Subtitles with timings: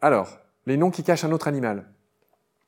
[0.00, 1.90] Alors, les noms qui cachent un autre animal.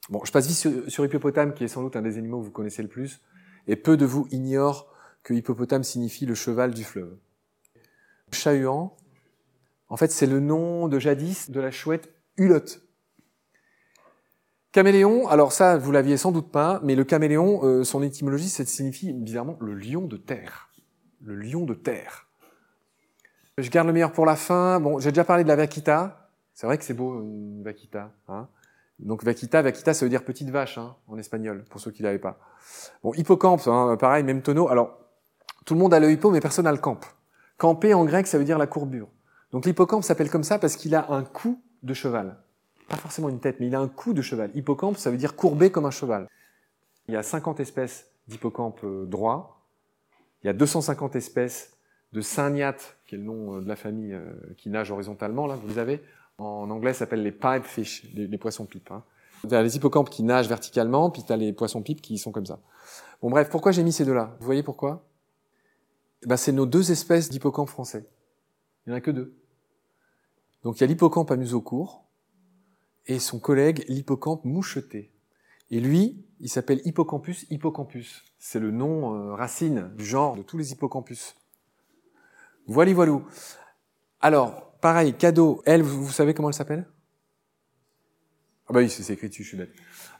[0.08, 2.50] Bon, je passe vite sur, hippopotame, qui est sans doute un des animaux que vous
[2.50, 3.20] connaissez le plus,
[3.68, 4.92] et peu de vous ignorent
[5.22, 7.16] que hippopotame signifie le cheval du fleuve.
[8.32, 8.90] Chahuan,
[9.88, 12.82] en fait, c'est le nom de jadis de la chouette Hulotte.
[14.72, 18.64] Caméléon, alors ça, vous l'aviez sans doute pas, mais le caméléon, euh, son étymologie, ça
[18.64, 20.70] signifie bizarrement le lion de terre.
[21.20, 22.28] Le lion de terre.
[23.58, 24.80] Je garde le meilleur pour la fin.
[24.80, 26.29] Bon, j'ai déjà parlé de la vaquita.
[26.54, 28.12] C'est vrai que c'est beau, une vaquita.
[28.28, 28.48] Hein
[28.98, 32.18] Donc vaquita, vaquita, ça veut dire petite vache hein, en espagnol, pour ceux qui l'avaient
[32.18, 32.38] pas.
[33.02, 34.68] Bon, hippocampe, hein, pareil, même tonneau.
[34.68, 34.98] Alors,
[35.64, 37.00] tout le monde a le hippo, mais personne n'a le camp.
[37.56, 39.08] Camper en grec, ça veut dire la courbure.
[39.52, 42.36] Donc l'hippocampe s'appelle comme ça parce qu'il a un cou de cheval.
[42.88, 44.50] Pas forcément une tête, mais il a un cou de cheval.
[44.54, 46.28] Hippocampe, ça veut dire courbé comme un cheval.
[47.08, 49.64] Il y a 50 espèces d'hippocampes euh, droits.
[50.42, 51.76] Il y a 250 espèces
[52.12, 55.56] de cygnate, qui est le nom euh, de la famille euh, qui nage horizontalement, là,
[55.56, 56.02] vous les avez.
[56.40, 58.90] En anglais, ça s'appelle les pipe fish, les, poissons pipes.
[58.90, 59.04] Hein.
[59.46, 62.32] Tu as les hippocampes qui nagent verticalement, puis tu as les poissons pipes qui sont
[62.32, 62.60] comme ça.
[63.20, 64.36] Bon bref, pourquoi j'ai mis ces deux-là?
[64.40, 65.04] Vous voyez pourquoi?
[66.24, 68.08] Ben, C'est nos deux espèces d'hippocampes français.
[68.86, 69.34] Il n'y en a que deux.
[70.62, 72.04] Donc il y a l'hippocampe à museau court
[73.06, 75.12] et son collègue l'hippocampe moucheté.
[75.70, 78.24] Et lui, il s'appelle Hippocampus hippocampus.
[78.38, 81.36] C'est le nom euh, racine du genre de tous les hippocampus.
[82.66, 83.26] Voilà, voilou.
[84.20, 85.62] Alors, pareil, cadeau.
[85.66, 86.86] Elle, vous, savez comment elle s'appelle?
[88.68, 89.72] Ah bah oui, c'est écrit dessus, je suis bête.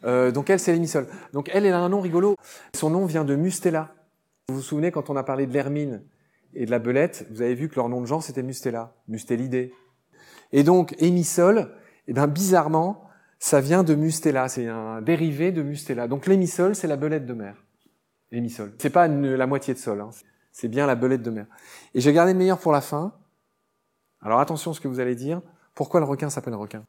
[0.05, 1.07] Euh, donc elle, c'est l'émissole.
[1.33, 2.37] Donc elle, elle a un nom rigolo.
[2.75, 3.95] Son nom vient de Mustela.
[4.49, 6.03] Vous vous souvenez quand on a parlé de l'hermine
[6.55, 9.73] et de la belette, vous avez vu que leur nom de genre c'était Mustela, Mustelidée.
[10.53, 11.73] Et donc émissole,
[12.09, 13.05] eh ben bizarrement,
[13.39, 16.09] ça vient de Mustela, c'est un dérivé de Mustela.
[16.09, 17.65] Donc l'émissole, c'est la belette de mer.
[18.33, 18.73] L'émissole.
[18.79, 20.11] C'est pas la moitié de sol, hein.
[20.53, 21.47] c'est bien la belette de mer.
[21.95, 23.15] Et j'ai gardé le meilleur pour la fin.
[24.23, 25.41] Alors attention à ce que vous allez dire.
[25.75, 26.85] Pourquoi le requin s'appelle requin?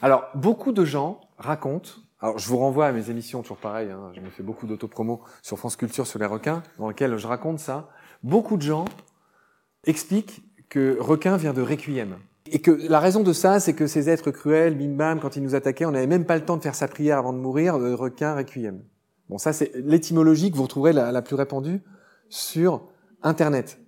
[0.00, 1.90] Alors, beaucoup de gens racontent,
[2.20, 5.22] alors je vous renvoie à mes émissions, toujours pareil, hein, je me fais beaucoup d'autopromo
[5.42, 7.88] sur France Culture sur les requins, dans lesquels je raconte ça.
[8.22, 8.84] Beaucoup de gens
[9.84, 12.16] expliquent que requin vient de requiem.
[12.50, 15.42] Et que la raison de ça, c'est que ces êtres cruels, bim bam, quand ils
[15.42, 17.76] nous attaquaient, on n'avait même pas le temps de faire sa prière avant de mourir,
[17.76, 18.82] euh, requin, requiem.
[19.28, 21.82] Bon, ça, c'est l'étymologie que vous retrouverez la, plus répandue
[22.28, 22.88] sur
[23.22, 23.78] Internet.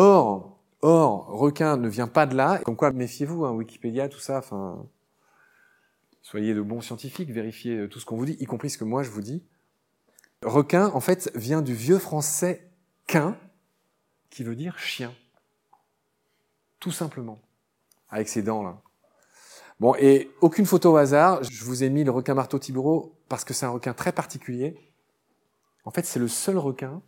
[0.00, 2.60] Or, or, requin ne vient pas de là.
[2.64, 4.86] Comme quoi, méfiez-vous, hein, Wikipédia, tout ça, enfin,
[6.22, 8.84] soyez de bons scientifiques, vérifiez euh, tout ce qu'on vous dit, y compris ce que
[8.84, 9.42] moi je vous dis.
[10.44, 12.70] Requin, en fait, vient du vieux français
[13.08, 13.36] quin,
[14.30, 15.12] qui veut dire chien.
[16.78, 17.40] Tout simplement.
[18.08, 18.80] Avec ses dents, là.
[19.80, 21.42] Bon, et aucune photo au hasard.
[21.42, 24.76] Je vous ai mis le requin marteau tibureau parce que c'est un requin très particulier.
[25.84, 27.02] En fait, c'est le seul requin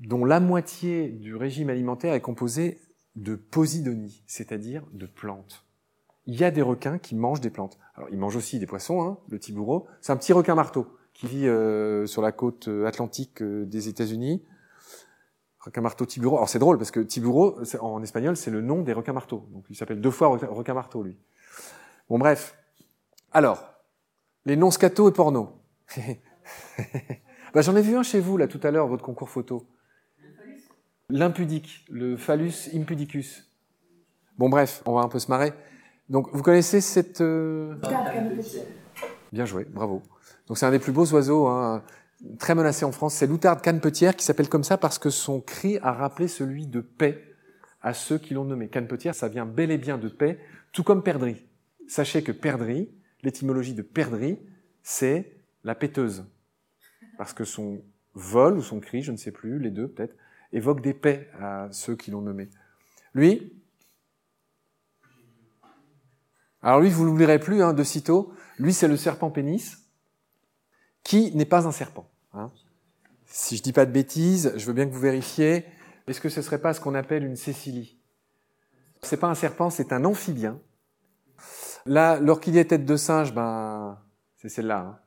[0.00, 2.80] dont la moitié du régime alimentaire est composé
[3.16, 5.66] de posidonie, c'est-à-dire de plantes.
[6.26, 7.78] Il y a des requins qui mangent des plantes.
[7.94, 9.86] Alors, ils mangent aussi des poissons, hein, le tibureau.
[10.00, 13.88] C'est un petit requin marteau qui vit euh, sur la côte euh, atlantique euh, des
[13.88, 14.42] États-Unis.
[15.58, 16.36] Requin marteau tibureau.
[16.36, 19.46] Alors c'est drôle parce que tibureau en espagnol c'est le nom des requins marteaux.
[19.50, 21.18] Donc il s'appelle deux fois requin marteau lui.
[22.08, 22.56] Bon bref.
[23.30, 23.62] Alors
[24.46, 25.60] les noms scato et porno.
[27.52, 29.66] bah, j'en ai vu un chez vous là tout à l'heure votre concours photo.
[31.10, 33.46] L'impudique, le phallus impudicus.
[34.38, 35.52] Bon bref, on va un peu se marrer.
[36.08, 37.74] Donc vous connaissez cette euh...
[39.32, 40.02] Bien joué, bravo.
[40.46, 41.46] Donc c'est un des plus beaux oiseaux.
[41.46, 41.82] Hein
[42.38, 45.78] très menacé en France, c'est l'outarde canepetière qui s'appelle comme ça parce que son cri
[45.82, 47.24] a rappelé celui de paix
[47.82, 48.68] à ceux qui l'ont nommé.
[48.68, 50.38] Canepetière, ça vient bel et bien de paix,
[50.72, 51.42] tout comme perdrix.
[51.88, 52.90] Sachez que perdrix,
[53.22, 54.38] l'étymologie de perdrix,
[54.82, 55.32] c'est
[55.64, 56.24] la péteuse.
[57.16, 57.82] Parce que son
[58.14, 60.14] vol ou son cri, je ne sais plus, les deux peut-être,
[60.52, 62.48] évoque des paix à ceux qui l'ont nommé.
[63.14, 63.60] Lui,
[66.62, 69.78] alors lui, vous l'oublierez plus hein, de sitôt, lui c'est le serpent pénis,
[71.02, 72.08] qui n'est pas un serpent.
[72.34, 72.50] Hein.
[73.26, 75.64] Si je dis pas de bêtises, je veux bien que vous vérifiez.
[76.06, 77.98] Est-ce que ce serait pas ce qu'on appelle une cécilie?
[79.02, 80.60] C'est pas un serpent, c'est un amphibien.
[81.86, 83.98] Là, l'orchidée tête de singe, ben,
[84.36, 84.80] c'est celle-là.
[84.80, 84.98] Hein.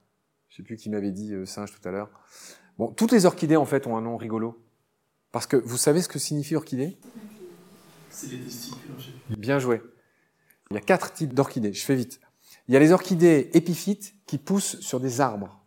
[0.49, 2.09] Je sais plus qui m'avait dit euh, singe tout à l'heure.
[2.77, 4.63] Bon, toutes les orchidées en fait ont un nom rigolo.
[5.33, 6.95] Parce que vous savez ce que signifie orchidée?
[8.11, 8.93] C'est les testicules.
[9.35, 9.81] Bien joué.
[10.69, 11.73] Il y a quatre types d'orchidées.
[11.73, 12.21] Je fais vite.
[12.67, 15.59] Il y a les orchidées épiphytes qui poussent sur des arbres.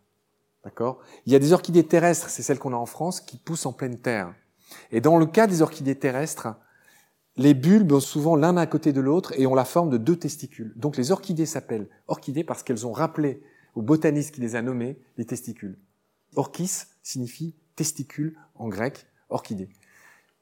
[0.63, 1.01] D'accord?
[1.25, 3.73] Il y a des orchidées terrestres, c'est celles qu'on a en France, qui poussent en
[3.73, 4.33] pleine terre.
[4.91, 6.47] Et dans le cas des orchidées terrestres,
[7.35, 10.15] les bulbes ont souvent l'un à côté de l'autre et ont la forme de deux
[10.15, 10.71] testicules.
[10.77, 13.43] Donc les orchidées s'appellent orchidées parce qu'elles ont rappelé
[13.75, 15.77] au botaniste qui les a nommées les testicules.
[16.35, 19.69] Orchis signifie testicule en grec, orchidée.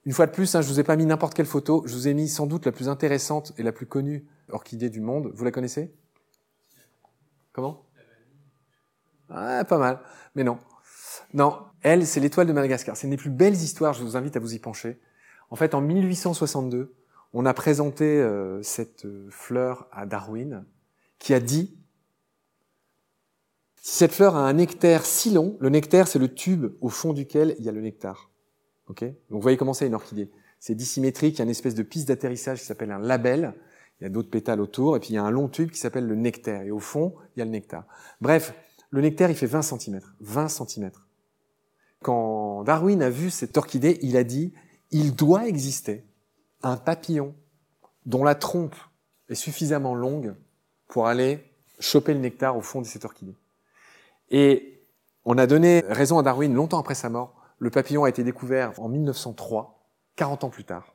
[0.05, 2.07] Une fois de plus, hein, je vous ai pas mis n'importe quelle photo, je vous
[2.07, 5.31] ai mis sans doute la plus intéressante et la plus connue orchidée du monde.
[5.33, 5.93] Vous la connaissez?
[7.53, 7.85] Comment?
[9.29, 9.99] Ah, pas mal,
[10.35, 10.59] mais non.
[11.33, 12.95] Non, elle, c'est l'étoile de Madagascar.
[12.95, 14.99] C'est une des plus belles histoires, je vous invite à vous y pencher.
[15.49, 16.93] En fait, en 1862,
[17.33, 20.65] on a présenté euh, cette euh, fleur à Darwin,
[21.17, 21.77] qui a dit
[23.81, 27.13] si cette fleur a un nectaire si long, le nectaire, c'est le tube au fond
[27.13, 28.31] duquel il y a le nectar.
[28.87, 30.31] Ok Donc vous voyez comment c'est une orchidée.
[30.59, 33.53] C'est dissymétrique, il y a une espèce de piste d'atterrissage qui s'appelle un label,
[33.99, 35.79] il y a d'autres pétales autour, et puis il y a un long tube qui
[35.79, 37.85] s'appelle le nectaire, et au fond, il y a le nectar.
[38.21, 38.53] Bref,
[38.89, 39.99] le nectaire, il fait 20 cm.
[40.21, 40.91] 20 cm.
[42.01, 44.53] Quand Darwin a vu cette orchidée, il a dit,
[44.91, 46.05] il doit exister
[46.63, 47.35] un papillon
[48.05, 48.75] dont la trompe
[49.29, 50.35] est suffisamment longue
[50.88, 51.43] pour aller
[51.79, 53.35] choper le nectar au fond de cette orchidée.
[54.29, 54.83] Et
[55.25, 57.35] on a donné raison à Darwin longtemps après sa mort.
[57.65, 60.94] Le papillon a été découvert en 1903, 40 ans plus tard.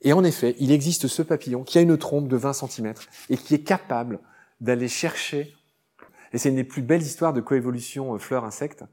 [0.00, 2.94] Et en effet, il existe ce papillon qui a une trompe de 20 cm
[3.28, 4.18] et qui est capable
[4.62, 5.54] d'aller chercher,
[6.32, 8.84] et c'est une des plus belles histoires de coévolution euh, fleur-insecte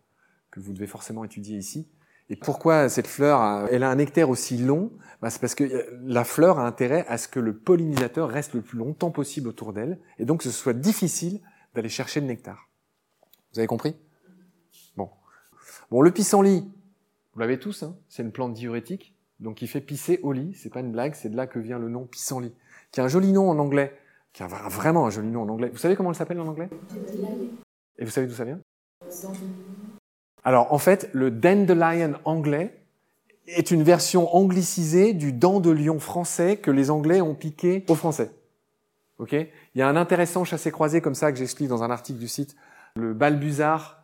[0.52, 1.90] que vous devez forcément étudier ici.
[2.30, 4.92] Et pourquoi cette fleur, elle a un nectaire aussi long?
[5.22, 8.54] Bah, C'est parce que euh, la fleur a intérêt à ce que le pollinisateur reste
[8.54, 11.40] le plus longtemps possible autour d'elle, et donc que ce soit difficile
[11.74, 12.68] d'aller chercher le nectar.
[13.54, 13.96] Vous avez compris?
[14.98, 15.10] Bon.
[15.90, 16.70] Bon, le pissenlit,
[17.34, 17.96] vous l'avez tous, hein.
[18.10, 21.30] C'est une plante diurétique, donc il fait pisser au lit, c'est pas une blague, c'est
[21.30, 22.54] de là que vient le nom pissenlit,
[22.92, 23.98] qui a un joli nom en anglais,
[24.34, 25.70] qui a vraiment un joli nom en anglais.
[25.70, 26.70] Vous savez comment elle s'appelle en anglais?
[27.98, 28.60] Et vous savez d'où ça vient?
[30.44, 32.82] Alors, en fait, le dandelion anglais
[33.48, 37.96] est une version anglicisée du dent de lion français que les Anglais ont piqué aux
[37.96, 38.32] Français.
[39.18, 39.34] Ok?
[39.34, 42.56] Il y a un intéressant chassé-croisé comme ça que j'explique dans un article du site
[42.96, 44.01] le balbuzard,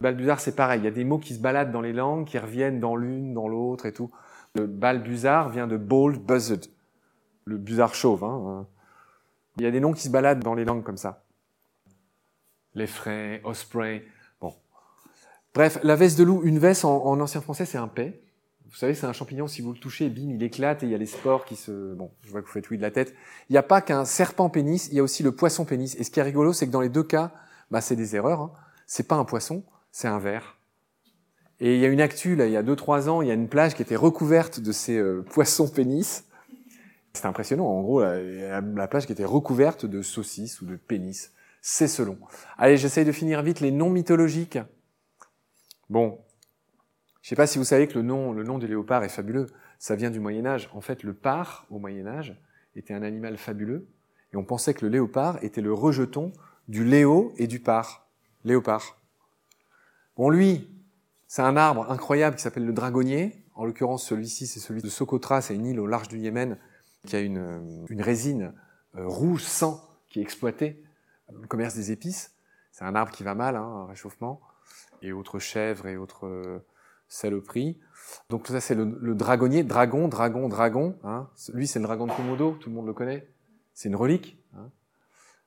[0.00, 2.38] balbuzard c'est pareil, il y a des mots qui se baladent dans les langues, qui
[2.38, 4.10] reviennent dans l'une, dans l'autre et tout.
[4.54, 6.58] Le balbuzard vient de bald buzzard,
[7.44, 8.24] le buzard chauve.
[8.24, 8.66] Hein.
[9.56, 11.22] Il y a des noms qui se baladent dans les langues comme ça.
[12.74, 14.04] Les frais, osprey,
[14.40, 14.54] bon.
[15.54, 18.20] Bref, la veste de loup, une veste en, ancien français c'est un paix.
[18.68, 20.94] Vous savez, c'est un champignon, si vous le touchez, bim, il éclate et il y
[20.94, 21.94] a les spores qui se...
[21.94, 23.14] Bon, je vois que vous faites oui de la tête.
[23.48, 25.94] Il n'y a pas qu'un serpent pénis, il y a aussi le poisson pénis.
[25.94, 27.32] Et ce qui est rigolo, c'est que dans les deux cas,
[27.70, 28.40] bah, c'est des erreurs.
[28.40, 28.52] Hein.
[28.86, 29.64] C'est pas un poisson,
[29.96, 30.58] c'est un ver.
[31.58, 33.34] Et il y a une actu, là, il y a 2-3 ans, il y a
[33.34, 36.26] une plage qui était recouverte de ces euh, poissons pénis.
[37.14, 37.64] C'est impressionnant.
[37.66, 41.32] En gros, la, la, plage qui était recouverte de saucisses ou de pénis.
[41.62, 42.18] C'est selon.
[42.58, 44.58] Allez, j'essaye de finir vite les noms mythologiques.
[45.88, 46.18] Bon.
[47.22, 49.46] Je sais pas si vous savez que le nom, le nom du léopard est fabuleux.
[49.78, 50.68] Ça vient du Moyen-Âge.
[50.74, 52.38] En fait, le par, au Moyen-Âge,
[52.74, 53.88] était un animal fabuleux.
[54.34, 56.34] Et on pensait que le léopard était le rejeton
[56.68, 58.10] du léo et du par.
[58.44, 58.95] Léopard.
[60.16, 60.66] Bon, lui,
[61.26, 63.44] c'est un arbre incroyable qui s'appelle le dragonnier.
[63.54, 66.58] En l'occurrence, celui-ci, c'est celui de Socotra, c'est une île au large du Yémen
[67.06, 68.52] qui a une, une résine
[68.96, 70.82] euh, rouge sang qui est exploitée.
[71.32, 72.34] Le commerce des épices,
[72.72, 74.40] c'est un arbre qui va mal, hein, un réchauffement,
[75.02, 76.64] et autres chèvres et autres euh,
[77.08, 77.78] saloperies.
[78.30, 80.98] Donc tout ça, c'est le, dragonnier, dragon, dragon, dragon.
[81.04, 81.28] Hein.
[81.52, 83.28] Lui, c'est le dragon de Komodo, tout le monde le connaît.
[83.74, 84.38] C'est une relique.
[84.54, 84.70] Hein.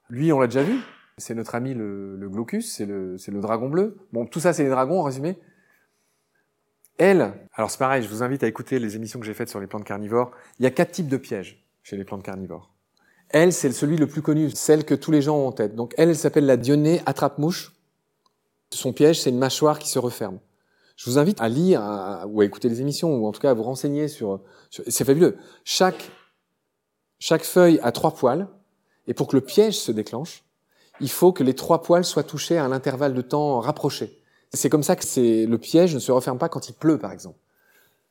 [0.10, 0.80] Lui, on l'a déjà vu,
[1.20, 3.98] c'est notre ami le, le glaucus, c'est le, le, dragon bleu.
[4.12, 5.38] Bon, tout ça, c'est les dragons, en résumé.
[6.98, 9.60] Elle, alors c'est pareil, je vous invite à écouter les émissions que j'ai faites sur
[9.60, 10.32] les plantes carnivores.
[10.60, 12.74] Il y a quatre types de pièges chez les plantes carnivores.
[13.30, 15.76] Elle, c'est celui le plus connu, celle que tous les gens ont en tête.
[15.76, 17.74] Donc elle, elle s'appelle la Dionée attrape-mouche.
[18.72, 20.40] Son piège, c'est une mâchoire qui se referme.
[20.98, 21.82] Je vous invite à lire
[22.28, 24.42] ou à écouter les émissions, ou en tout cas à vous renseigner sur...
[24.70, 25.38] sur c'est fabuleux.
[25.64, 26.12] Chaque,
[27.20, 28.50] chaque feuille a trois poils,
[29.08, 30.44] et pour que le piège se déclenche,
[31.02, 34.20] il faut que les trois poils soient touchés à un intervalle de temps rapproché.
[34.54, 37.38] C'est comme ça que le piège ne se referme pas quand il pleut, par exemple.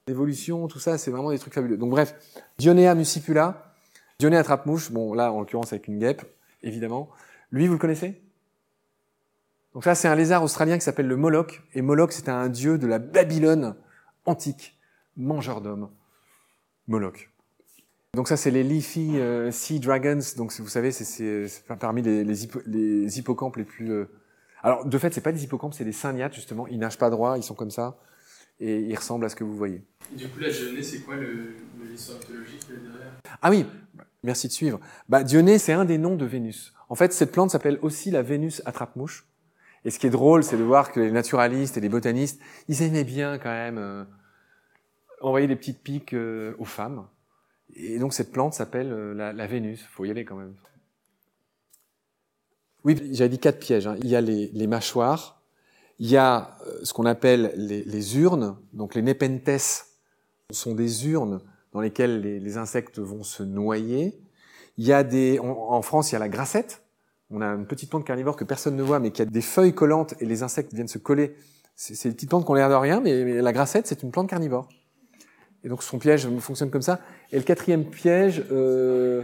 [0.06, 1.76] L'évolution, tout ça, c'est vraiment des trucs fabuleux.
[1.76, 2.14] Donc bref,
[2.58, 3.74] Dionea muscipula,
[4.18, 6.22] Dionea attrape-mouche, bon là en l'occurrence avec une guêpe,
[6.62, 7.10] évidemment.
[7.50, 8.22] Lui, vous le connaissez?
[9.74, 12.78] Donc ça, c'est un lézard australien qui s'appelle le Moloch, et Moloch, c'est un dieu
[12.78, 13.76] de la Babylone
[14.24, 14.78] antique,
[15.16, 15.90] mangeur d'hommes.
[16.86, 17.30] Moloch.
[18.14, 20.20] Donc ça, c'est les Leafy euh, Sea Dragons.
[20.36, 21.48] Donc vous savez, c'est
[21.78, 23.92] parmi les, les, hippocampes les plus...
[23.92, 24.10] Euh,
[24.62, 26.66] alors de fait, c'est pas des hippocampes, c'est des syndiates justement.
[26.66, 27.98] Ils nagent pas droit, ils sont comme ça.
[28.60, 29.84] Et ils ressemblent à ce que vous voyez.
[30.16, 33.12] du coup, la Dionée, c'est quoi l'histoire mythologique derrière?
[33.40, 33.64] Ah oui,
[34.24, 34.80] merci de suivre.
[35.08, 36.74] Bah, Dionée, c'est un des noms de Vénus.
[36.88, 39.28] En fait, cette plante s'appelle aussi la Vénus attrape-mouche.
[39.84, 42.82] Et ce qui est drôle, c'est de voir que les naturalistes et les botanistes, ils
[42.82, 44.04] aimaient bien quand même euh,
[45.20, 46.16] envoyer des petites piques
[46.58, 47.06] aux femmes.
[47.74, 49.82] Et donc cette plante s'appelle euh, la, Vénus.
[49.90, 50.54] Faut y aller quand même.
[52.84, 53.86] Oui, j'avais dit quatre pièges.
[53.86, 53.96] Hein.
[54.02, 55.42] Il y a les, mâchoires,
[55.98, 59.86] il y a euh, ce qu'on appelle les, urnes, donc les nepenthes
[60.50, 61.40] sont des urnes
[61.72, 64.18] dans lesquelles les, insectes vont se noyer.
[64.78, 66.82] Il y a des, en, France, il y a la grassette.
[67.30, 69.74] On a une petite plante carnivore que personne ne voit, mais qui a des feuilles
[69.74, 71.36] collantes et les insectes viennent se coller.
[71.74, 74.30] C'est des petites plantes qui ont l'air de rien, mais la grassette, c'est une plante
[74.30, 74.68] carnivore.
[75.64, 77.00] Et donc son piège fonctionne comme ça.
[77.32, 79.22] Et le quatrième piège, euh...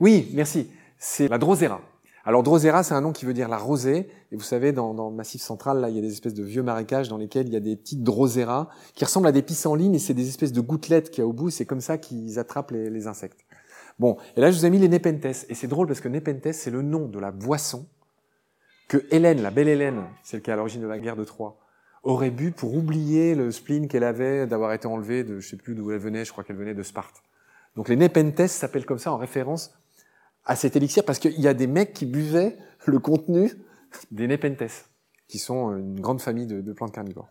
[0.00, 1.80] Oui, merci, c'est la drosera.
[2.24, 4.08] Alors drosera, c'est un nom qui veut dire la rosée.
[4.32, 6.62] Et vous savez, dans, le Massif central, là, il y a des espèces de vieux
[6.62, 9.98] marécages dans lesquels il y a des petites droseras qui ressemblent à des pissenlits, mais
[9.98, 11.50] c'est des espèces de gouttelettes qu'il y a au bout.
[11.50, 13.46] C'est comme ça qu'ils attrapent les, les insectes.
[13.98, 15.46] Bon, et là, je vous ai mis les Nepenthes.
[15.48, 17.86] Et c'est drôle parce que Nepenthes, c'est le nom de la boisson
[18.88, 21.58] que Hélène, la belle Hélène, celle qui est à l'origine de la guerre de Troie,
[22.02, 25.74] aurait bu pour oublier le spleen qu'elle avait d'avoir été enlevée de, je sais plus
[25.74, 27.22] d'où elle venait, je crois qu'elle venait de Sparte.
[27.76, 29.74] Donc les Nepenthes s'appellent comme ça en référence
[30.44, 33.52] à cet élixir parce qu'il y a des mecs qui buvaient le contenu
[34.10, 34.88] des Nepenthes,
[35.28, 37.28] qui sont une grande famille de, plantes carnivores.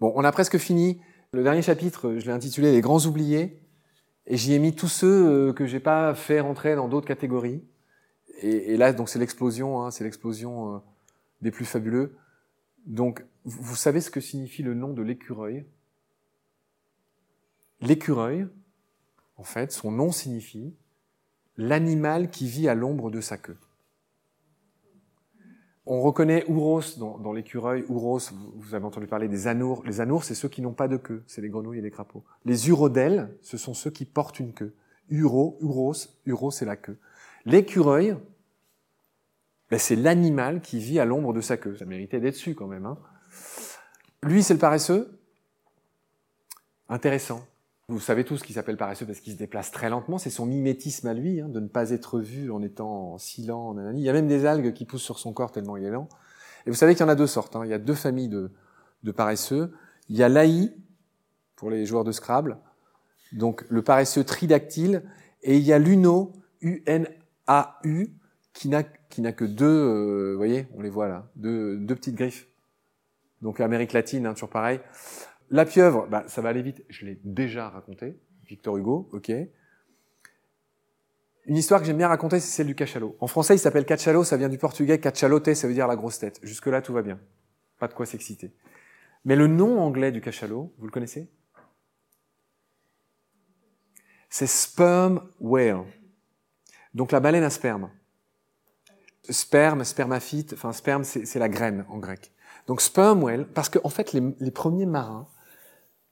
[0.00, 1.00] Bon, on a presque fini.
[1.32, 3.58] Le dernier chapitre, je l'ai intitulé Les grands oubliés.
[4.26, 7.64] Et j'y ai mis tous ceux euh, que j'ai pas fait rentrer dans d'autres catégories.
[8.40, 10.78] Et, et, là, donc c'est l'explosion, hein, c'est l'explosion euh,
[11.40, 12.14] des plus fabuleux.
[12.86, 15.64] Donc, vous savez ce que signifie le nom de l'écureuil?
[17.80, 18.46] L'écureuil,
[19.36, 20.74] en fait, son nom signifie
[21.56, 23.58] l'animal qui vit à l'ombre de sa queue.
[25.84, 27.84] On reconnaît Ouros dans, l'écureuil.
[27.88, 28.20] Ouros,
[28.54, 29.82] vous, avez entendu parler des anours.
[29.84, 31.24] Les anours, c'est ceux qui n'ont pas de queue.
[31.26, 32.22] C'est les grenouilles et les crapauds.
[32.44, 34.74] Les urodèles, ce sont ceux qui portent une queue.
[35.08, 36.98] Uro, Ouros, Uro, c'est la queue.
[37.44, 38.14] L'écureuil,
[39.72, 41.78] ben c'est l'animal qui vit à l'ombre de sa queue.
[41.78, 42.84] Ça méritait d'être su quand même.
[42.84, 42.98] Hein.
[44.22, 45.18] Lui, c'est le paresseux.
[46.90, 47.46] Intéressant.
[47.88, 50.18] Vous savez tous qu'il s'appelle paresseux parce qu'il se déplace très lentement.
[50.18, 53.72] C'est son mimétisme à lui, hein, de ne pas être vu en étant si lent.
[53.72, 54.02] Nanani.
[54.02, 56.06] Il y a même des algues qui poussent sur son corps tellement il est lent.
[56.66, 57.56] Et vous savez qu'il y en a deux sortes.
[57.56, 57.64] Hein.
[57.64, 58.52] Il y a deux familles de,
[59.04, 59.72] de paresseux.
[60.10, 60.76] Il y a l'AI,
[61.56, 62.58] pour les joueurs de Scrabble,
[63.32, 65.02] donc le paresseux tridactyle,
[65.42, 68.18] et il y a l'UNO, U-N-A-U,
[68.52, 72.14] qui n'a qui n'a que deux, euh, voyez, on les voit là, deux, deux petites
[72.14, 72.48] griffes.
[73.42, 74.80] Donc Amérique latine, hein, toujours pareil.
[75.50, 78.18] La pieuvre, bah, ça va aller vite, je l'ai déjà raconté.
[78.46, 79.30] Victor Hugo, ok.
[81.44, 83.16] Une histoire que j'aime bien raconter, c'est celle du cachalot.
[83.20, 86.18] En français, il s'appelle cachalot, ça vient du portugais cachalote, ça veut dire la grosse
[86.18, 86.38] tête.
[86.42, 87.18] Jusque-là, tout va bien.
[87.78, 88.54] Pas de quoi s'exciter.
[89.24, 91.30] Mais le nom anglais du cachalot, vous le connaissez?
[94.30, 95.84] C'est sperm whale.
[96.94, 97.90] Donc la baleine à sperme.
[99.32, 102.32] Sperme, spermaphyte, enfin sperme, c'est la graine en grec.
[102.66, 105.26] Donc sperm parce qu'en en fait, les, les, premiers marins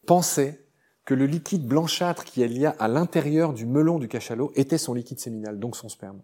[0.06, 0.64] pensaient
[1.04, 4.94] que le liquide blanchâtre qui est lié à l'intérieur du melon du cachalot était son
[4.94, 6.20] liquide séminal, donc son sperme.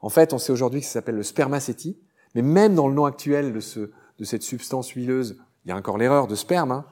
[0.00, 1.98] En fait, on sait aujourd'hui que ça s'appelle le spermacétie,
[2.34, 5.76] mais même dans le nom actuel de, ce, de cette substance huileuse, il y a
[5.76, 6.86] encore l'erreur de sperme, hein,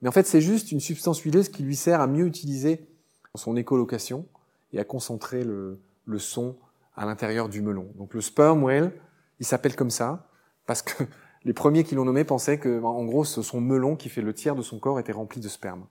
[0.00, 2.88] mais en fait, c'est juste une substance huileuse qui lui sert à mieux utiliser
[3.36, 4.26] son écolocation
[4.72, 6.56] et à concentrer le, le son
[7.02, 7.90] à l'intérieur du melon.
[7.96, 8.92] Donc le sperm whale,
[9.40, 10.28] il s'appelle comme ça
[10.66, 11.02] parce que
[11.44, 14.54] les premiers qui l'ont nommé pensaient que, en gros, son melon qui fait le tiers
[14.54, 15.86] de son corps était rempli de sperme.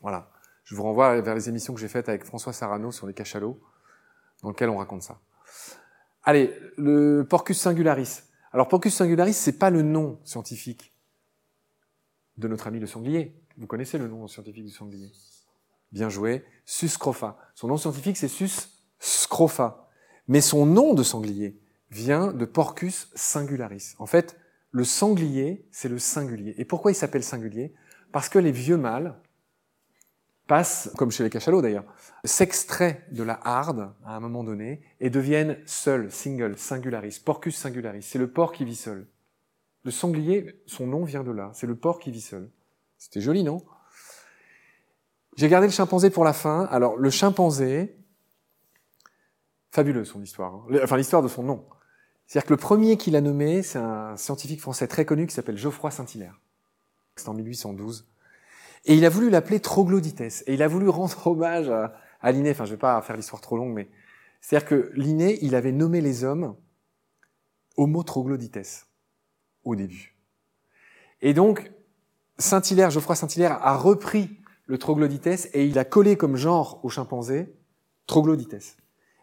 [0.00, 0.30] Voilà.
[0.62, 3.60] Je vous renvoie vers les émissions que j'ai faites avec François Sarano sur les cachalots,
[4.42, 5.18] dans lesquelles on raconte ça.
[6.22, 8.20] Allez, le Porcus singularis.
[8.52, 10.94] Alors Porcus singularis, c'est pas le nom scientifique
[12.36, 13.34] de notre ami le sanglier.
[13.56, 15.10] Vous connaissez le nom scientifique du sanglier?
[15.90, 16.44] Bien joué.
[16.64, 17.36] Sus scrofa.
[17.56, 18.68] Son nom scientifique, c'est Sus
[19.00, 19.89] scrofa.
[20.30, 21.58] Mais son nom de sanglier
[21.90, 23.96] vient de Porcus singularis.
[23.98, 24.38] En fait,
[24.70, 26.54] le sanglier, c'est le singulier.
[26.56, 27.74] Et pourquoi il s'appelle singulier?
[28.12, 29.20] Parce que les vieux mâles
[30.46, 31.84] passent, comme chez les cachalots d'ailleurs,
[32.22, 38.04] s'extraient de la harde à un moment donné et deviennent seuls, single, singularis, porcus singularis.
[38.04, 39.08] C'est le porc qui vit seul.
[39.82, 41.50] Le sanglier, son nom vient de là.
[41.54, 42.48] C'est le porc qui vit seul.
[42.98, 43.64] C'était joli, non?
[45.36, 46.66] J'ai gardé le chimpanzé pour la fin.
[46.70, 47.96] Alors, le chimpanzé,
[49.70, 50.80] fabuleux son histoire, hein.
[50.82, 51.64] enfin l'histoire de son nom.
[52.26, 55.58] C'est-à-dire que le premier qu'il a nommé, c'est un scientifique français très connu qui s'appelle
[55.58, 56.40] Geoffroy Saint-Hilaire.
[57.16, 58.06] C'est en 1812.
[58.84, 60.44] Et il a voulu l'appeler Troglodytes.
[60.46, 62.52] Et il a voulu rendre hommage à, à Linné.
[62.52, 63.90] Enfin, je vais pas faire l'histoire trop longue, mais
[64.40, 66.54] c'est-à-dire que Linné, il avait nommé les hommes
[67.76, 68.86] Homo Troglodytes
[69.64, 70.16] au début.
[71.22, 71.70] Et donc,
[72.38, 77.54] Saint-Hilaire, Geoffroy Saint-Hilaire a repris le Troglodytes et il a collé comme genre au chimpanzé
[78.06, 78.76] Troglodytes.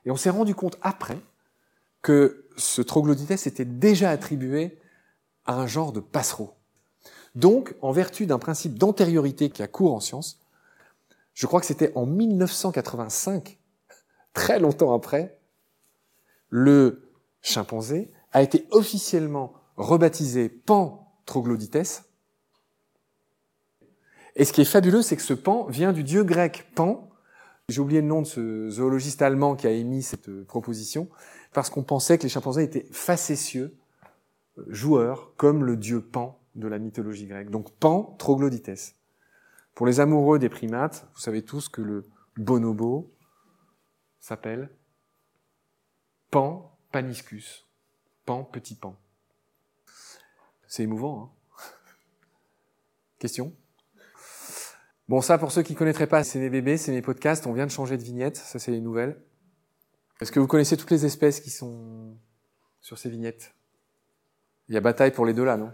[0.08, 1.20] Et on s'est rendu compte après
[2.02, 4.80] que ce troglodytes était déjà attribué
[5.44, 6.54] à un genre de passereau.
[7.36, 10.40] Donc, en vertu d'un principe d'antériorité qui a cours en science,
[11.34, 13.60] je crois que c'était en 1985,
[14.32, 15.38] très longtemps après,
[16.48, 17.12] le
[17.42, 22.04] chimpanzé a été officiellement rebaptisé Pan troglodytes.
[24.38, 27.07] Et ce qui est fabuleux, c'est que ce pan vient du dieu grec Pan.
[27.70, 31.10] J'ai oublié le nom de ce zoologiste allemand qui a émis cette euh, proposition,
[31.52, 33.78] parce qu'on pensait que les chimpanzés étaient facétieux,
[34.58, 37.50] euh, joueurs, comme le dieu Pan de la mythologie grecque.
[37.50, 38.96] Donc Pan, troglodytes.
[39.76, 42.06] Pour les amoureux des primates, vous savez tous que le
[42.38, 43.12] bonobo
[44.22, 44.70] s'appelle
[46.32, 47.68] Pan paniscus.
[48.26, 48.96] Pan, petit pan.
[50.70, 51.64] C'est émouvant, hein?
[53.20, 53.54] Question?
[55.08, 57.48] Bon, ça, pour ceux qui ne connaîtraient pas, c'est mes bébés, c'est mes podcasts.
[57.48, 58.36] On vient de changer de vignette.
[58.36, 59.22] Ça, c'est les nouvelles.
[60.20, 62.18] Est-ce que vous connaissez toutes les espèces qui sont
[62.82, 63.54] sur ces vignettes?
[64.68, 65.72] Il y a bataille pour les deux là, non?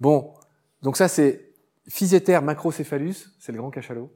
[0.00, 0.34] Bon,
[0.82, 1.42] donc ça, c'est
[1.88, 4.12] Physéter macrocéphalus, c'est le grand cachalot.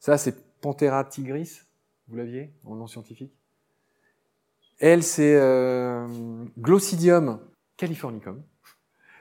[0.00, 1.60] Ça, c'est Panthera tigris.
[2.08, 3.32] Vous l'aviez en nom scientifique?
[4.78, 6.08] Elle, c'est euh,
[6.58, 7.40] Glossidium
[7.76, 8.42] californicum.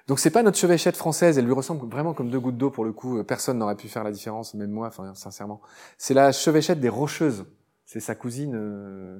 [0.09, 2.83] Donc c'est pas notre chevêchette française, elle lui ressemble vraiment comme deux gouttes d'eau pour
[2.83, 5.61] le coup, personne n'aurait pu faire la différence, même moi, enfin sincèrement.
[5.99, 7.45] C'est la chevêchette des rocheuses,
[7.85, 9.19] c'est sa cousine euh,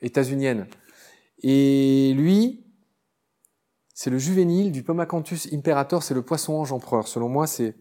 [0.00, 0.66] états-unienne.
[1.44, 2.66] Et lui,
[3.94, 7.06] c'est le juvénile du Pomacanthus imperator, c'est le poisson ange empereur.
[7.06, 7.76] Selon moi, c'est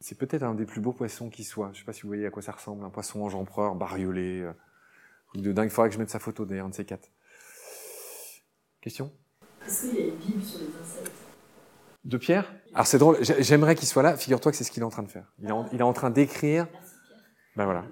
[0.00, 1.70] c'est peut-être un des plus beaux poissons qui soit.
[1.72, 4.40] Je sais pas si vous voyez à quoi ça ressemble, un poisson ange empereur, bariolé,
[4.40, 4.52] euh,
[5.28, 5.68] truc de dingue.
[5.68, 7.08] Il faudrait que je mette sa photo d'ailleurs, un de ces quatre.
[8.80, 9.12] Question?
[9.64, 11.25] Est-ce qu'il y a une Bible sur les insectes?
[12.06, 14.16] De Pierre Alors c'est drôle, j'aimerais qu'il soit là.
[14.16, 15.32] Figure-toi que c'est ce qu'il est en train de faire.
[15.40, 16.66] Il est en, il est en train d'écrire.
[17.56, 17.84] Ben voilà.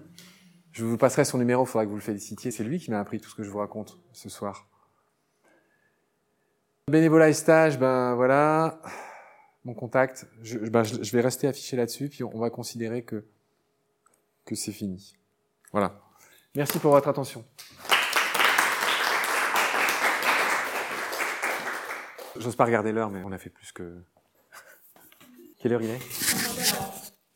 [0.73, 2.51] Je vous passerai son numéro, il faudra que vous le félicitiez.
[2.51, 4.69] C'est lui qui m'a appris tout ce que je vous raconte ce soir.
[6.91, 8.81] Bénévolat et stage, ben voilà.
[9.65, 13.25] Mon contact, je, ben, je vais rester affiché là-dessus, puis on va considérer que,
[14.45, 15.17] que c'est fini.
[15.73, 15.99] Voilà.
[16.55, 17.45] Merci pour votre attention.
[22.37, 24.03] J'ose pas regarder l'heure, mais on a fait plus que.
[25.59, 26.01] Quelle heure il est?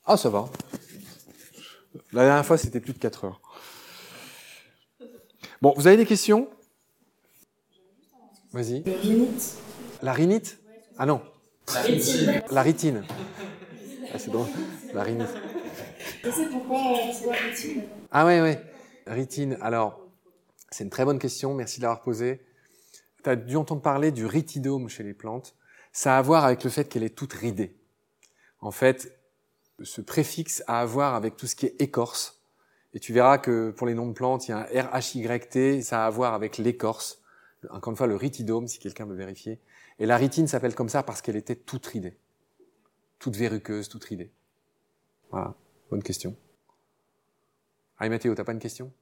[0.04, 0.48] Ah, ça va.
[2.12, 3.40] La dernière fois, c'était plus de 4 heures.
[5.62, 6.48] Bon, vous avez des questions?
[8.52, 8.82] Vas-y.
[10.02, 10.58] La rhinite?
[10.98, 11.22] Ah non.
[11.74, 12.42] La rétine.
[12.50, 13.04] La rétine.
[14.12, 14.46] Ah, c'est drôle.
[14.94, 15.28] La rhinite.
[16.24, 16.80] Je sais pourquoi
[17.26, 17.82] la rétine.
[18.11, 18.62] Ah ouais, ouais.
[19.06, 19.58] Rhétine.
[19.61, 20.00] Alors,
[20.70, 21.54] c'est une très bonne question.
[21.54, 22.40] Merci de l'avoir posée.
[23.22, 25.54] Tu as dû entendre parler du ritidome chez les plantes.
[25.92, 27.76] Ça a à voir avec le fait qu'elle est toute ridée.
[28.61, 29.18] En fait,
[29.83, 32.40] ce préfixe a à voir avec tout ce qui est écorce.
[32.94, 36.04] Et tu verras que pour les noms de plantes, il y a un RHYT, ça
[36.04, 37.20] a à voir avec l'écorce.
[37.70, 39.61] Encore une fois, le ritidome, si quelqu'un veut vérifier.
[39.98, 42.16] Et la ritine s'appelle comme ça parce qu'elle était toute ridée.
[43.18, 44.31] Toute verruqueuse, toute ridée.
[45.31, 45.54] Voilà.
[45.90, 46.37] Bonne question.
[47.98, 48.92] Ah, Mathéo, t'as pas une question?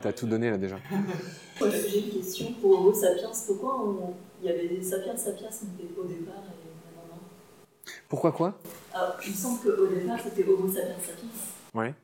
[0.00, 0.76] T'as tout donné là déjà.
[1.60, 3.30] J'ai une question pour Homo sapiens.
[3.46, 4.14] Pourquoi on...
[4.40, 7.18] il y avait des sapiens sapiens au départ et maintenant
[8.08, 8.60] Pourquoi quoi?
[8.94, 11.28] Alors, Il me semble qu'au départ c'était Homo sapiens sapiens.
[11.74, 11.94] Ouais.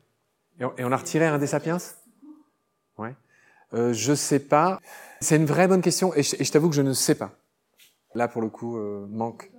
[0.59, 1.77] Et on, et on a retiré un des sapiens?
[2.97, 3.15] Ouais.
[3.73, 4.81] Euh, je sais pas.
[5.21, 7.31] C'est une vraie bonne question et je, t'avoue que je ne sais pas.
[8.13, 9.51] Là, pour le coup, euh, manque.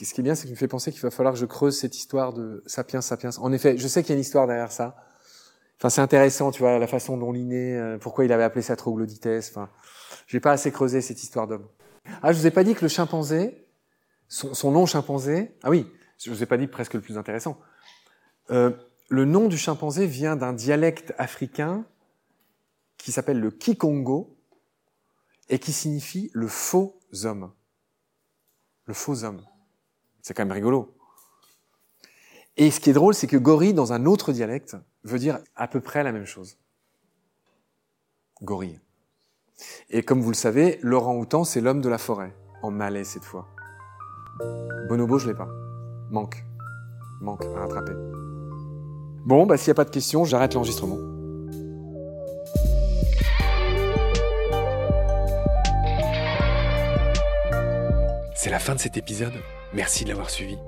[0.00, 1.78] Ce qui est bien, c'est qu'il me fait penser qu'il va falloir que je creuse
[1.78, 3.30] cette histoire de sapiens sapiens.
[3.38, 4.96] En effet, je sais qu'il y a une histoire derrière ça.
[5.82, 8.76] Enfin, c'est intéressant, tu vois, la façon dont Linné, euh, pourquoi il avait appelé ça
[8.76, 9.26] troglodytes.
[9.26, 9.68] Enfin,
[10.28, 11.66] j'ai pas assez creusé cette histoire d'homme.
[12.22, 13.66] Ah, je vous ai pas dit que le chimpanzé,
[14.28, 17.58] son, son nom chimpanzé, ah oui, je vous ai pas dit presque le plus intéressant.
[18.52, 18.70] Euh,
[19.08, 21.84] le nom du chimpanzé vient d'un dialecte africain
[22.96, 24.36] qui s'appelle le Kikongo
[25.48, 27.50] et qui signifie le faux homme.
[28.84, 29.42] Le faux homme.
[30.20, 30.96] C'est quand même rigolo.
[32.56, 35.68] Et ce qui est drôle, c'est que gorille, dans un autre dialecte, veut dire à
[35.68, 36.58] peu près la même chose.
[38.42, 38.80] Gorille.
[39.90, 43.48] Et comme vous le savez, l'orang-outan, c'est l'homme de la forêt, en malais cette fois.
[44.88, 45.48] Bonobo, je l'ai pas.
[46.10, 46.44] Manque.
[47.20, 47.92] Manque à rattraper.
[49.24, 50.98] Bon, bah s'il n'y a pas de questions, j'arrête l'enregistrement.
[58.34, 59.34] C'est la fin de cet épisode.
[59.72, 60.58] Merci de l'avoir suivi.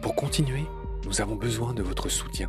[0.00, 0.64] Pour continuer,
[1.04, 2.48] nous avons besoin de votre soutien.